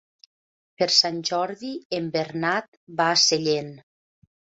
[0.81, 3.71] Per Sant Jordi en Bernat va a Sellent.